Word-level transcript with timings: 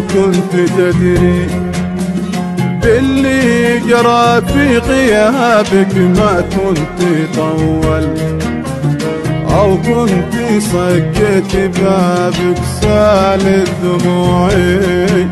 كنت 0.00 0.70
تدري 0.76 1.46
باللي 2.82 3.78
جرى 3.78 4.42
في 4.46 4.78
غيابك 4.78 5.96
ما 5.96 6.44
كنت 6.56 7.00
طولت 7.36 8.44
أو 9.50 9.76
كنت 9.76 10.34
صكيت 10.72 11.56
بابك 11.80 12.58
سال 12.82 13.64
دموعي 13.82 15.28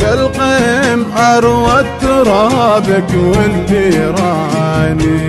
كالقيم 0.00 1.04
أروى 1.16 1.84
ترابك 2.00 3.10
واللي 3.14 4.14
راني. 4.18 5.28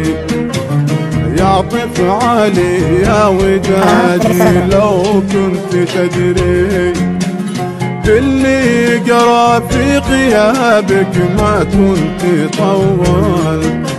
يعطف 1.38 2.02
علي 2.02 3.02
يا 3.02 3.25
ودادي 3.27 4.59
لو 4.75 5.03
كنت 5.31 5.73
تدري 5.89 6.59
باللي 9.09 9.22
قرا 9.22 9.59
في 9.59 9.98
غيابك 9.98 11.17
ما 11.38 11.63
كنت 11.63 12.22
طولت 12.58 13.90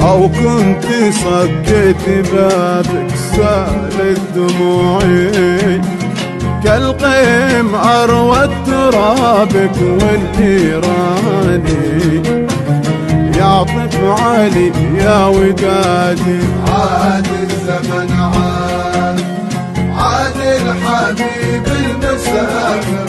أو 0.00 0.28
كنت 0.28 0.84
صكيت 1.14 2.32
بابك 2.32 3.10
سالت 3.36 4.20
دموعي 4.34 5.80
كالقيم 6.64 7.74
أروى 7.74 8.48
ترابك 8.66 9.76
والنيراني 9.82 11.22
يعطف 13.38 13.94
علي 14.04 14.72
يا 14.98 15.26
ودادي 15.26 16.40
عاد 16.68 17.26
الزمن 17.42 18.10
عاد 18.12 19.20
عاد 19.96 20.36
الحبيب 20.36 21.66
المسافر. 21.66 23.07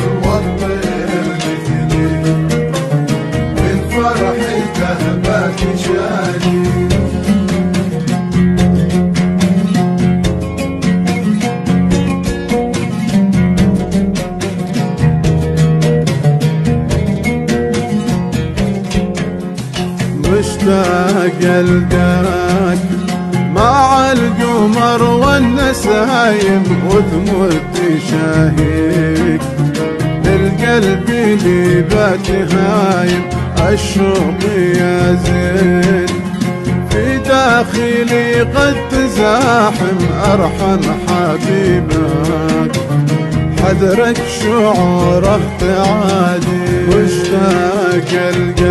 مشتاق 20.69 21.41
القاك 21.41 22.79
مع 23.55 24.11
القمر 24.11 25.03
والنسايم 25.03 26.63
وثمرت 26.89 27.75
شاهيك 28.11 29.41
للقلب 30.25 31.09
اللي 31.09 31.81
بات 31.81 32.29
هايم 32.53 33.23
الشوق 33.73 34.43
يا 34.79 35.13
زين 35.25 36.05
في 36.89 37.17
داخلي 37.17 38.41
قد 38.41 38.75
تزاحم 38.91 39.97
أرحم 40.31 40.81
حبيبك 41.07 42.71
حذرك 43.63 44.17
شعوره 44.41 45.39
تعادي 45.59 46.69
مشتاق 46.87 48.11
القاك 48.13 48.59
مع 48.59 48.68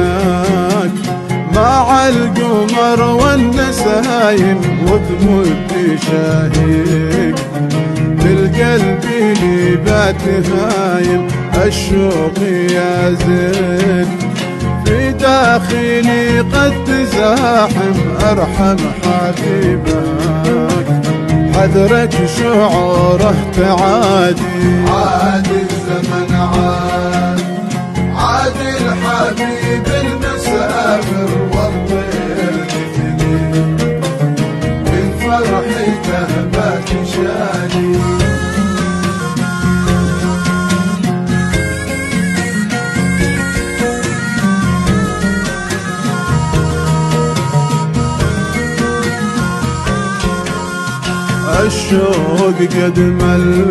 القمر 2.36 3.02
والنسايم 3.02 4.60
وتمد 4.86 5.98
شاهيك 6.06 7.34
بالقلب 7.98 9.04
اللي 9.20 9.76
بات 9.76 10.22
هايم 10.22 11.28
الشوق 11.66 12.38
يا 12.70 13.10
زين 13.10 14.08
في 14.84 15.12
داخلي 15.12 16.41
قد 16.41 16.72
تزاحم 16.86 17.94
أرحم 18.30 18.76
حبيبك. 19.03 20.19
حذرك 21.54 22.14
شعوره 22.38 23.34
تعادي. 23.56 24.88
عاد 24.88 25.47
الزمن 25.47 26.34
عاد. 26.34 27.28
الشوق 51.66 52.58
قد 52.58 52.98
مل 52.98 53.66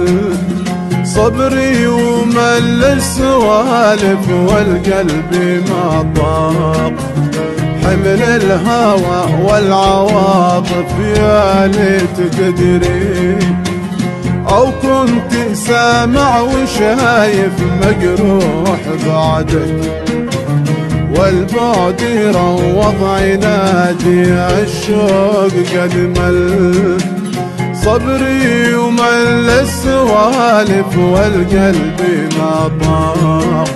صبري 1.06 1.88
ومل 1.88 2.84
السوالف 2.84 4.30
والقلب 4.30 5.62
ما 5.70 6.14
طاق. 6.16 6.94
حمل 7.84 8.22
الهوى 8.22 9.44
والعواطف 9.44 10.92
يا 11.18 11.68
ليت 11.68 12.34
تدري. 12.34 13.38
أو 14.50 14.66
كنت 14.66 15.56
سامع 15.56 16.42
وشايف 16.42 17.54
مجروح 17.82 18.80
بعدك. 19.08 19.76
والبعد 21.16 22.02
روض 22.36 23.04
عنادي 23.04 24.24
الشوق 24.64 25.54
قد 25.76 25.96
مل. 26.20 27.17
صبري 27.88 28.76
ومل 28.76 29.50
السوالف 29.50 30.98
والقلب 30.98 32.00
ما 32.38 32.72
ضاق 32.82 33.70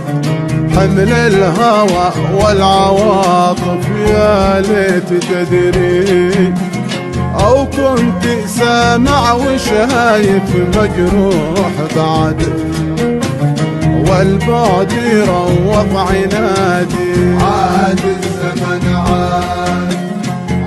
حمل 0.75 1.11
الهوى 1.13 2.11
والعواطف 2.33 3.87
يا 4.07 4.61
ليت 4.61 5.09
تدري. 5.23 6.53
أو 7.39 7.65
كنت 7.65 8.47
سامع 8.47 9.33
وشايف 9.33 10.55
مجروح 10.75 11.73
بعدك 11.95 12.59
والبعد 14.07 14.93
روض 15.27 15.95
عنادي. 15.95 17.13
عاد 17.41 18.01
الزمن 18.05 18.95
عاد 18.95 19.93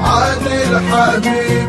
عاد 0.04 0.46
الحبيب. 0.46 1.63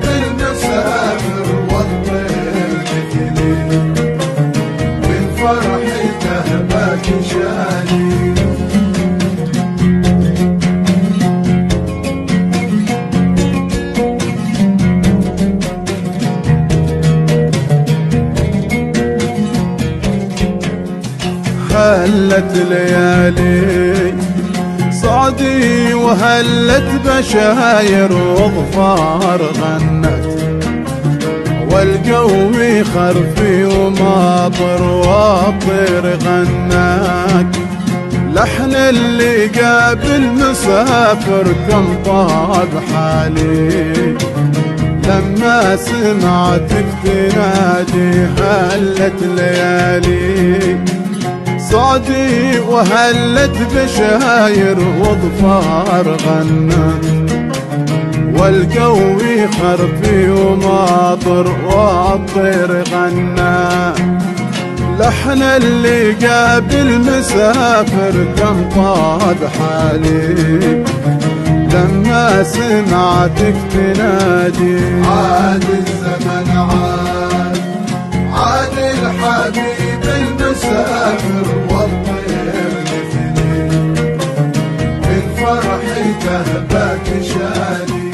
هلت 21.75 22.58
ليالي 22.69 24.13
صعدي 25.02 25.94
وهلت 25.94 26.90
بشاير 27.05 28.14
وظفار 28.14 29.41
غنت 29.41 30.26
والجو 31.72 32.29
خرفي 32.96 33.66
وماطر 33.66 34.84
والطير 34.84 36.17
غنت 36.26 37.55
لحن 38.35 38.76
اللي 38.76 39.47
قابل 39.47 40.22
مسافر 40.22 41.46
كم 41.70 41.85
طاب 42.05 42.70
حالي. 42.94 44.16
لما 45.08 45.76
سمعتك 45.76 46.85
تنادي 47.03 48.28
هلت 48.38 49.22
ليالي. 49.22 50.95
صعدي 51.76 52.60
وهلت 52.60 53.58
بشاير 53.76 54.80
وظفار 54.80 56.18
غنت 56.26 57.32
والجو 58.40 59.18
خرفي 59.62 60.30
وماطر 60.30 61.48
والطير 61.66 62.84
غنى. 62.94 63.94
لحن 65.00 65.42
اللي 65.42 66.12
قابل 66.12 67.00
مسافر 67.00 68.26
كم 68.38 68.70
طاب 68.76 69.38
حالي. 69.60 70.84
لما 71.74 72.44
سمعتك 72.44 73.56
تنادي 73.74 74.80
عاد 75.06 75.64
الزمن 75.64 76.58
عاد 76.58 77.58
عاد 78.34 78.78
الحبيب 78.78 80.25
اسافر 80.55 81.47
والله 81.69 82.22
يبني 82.91 83.69
من 85.03 85.23
فرحي 85.37 86.13
تهبك 86.23 87.07
شاني. 87.22 88.04